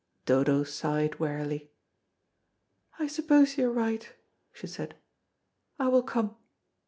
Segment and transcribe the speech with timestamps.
[0.25, 1.69] Dodo sighed wearily.
[2.97, 4.11] "I suppose you are right,"
[4.51, 4.95] she said;
[5.77, 6.37] "I will come."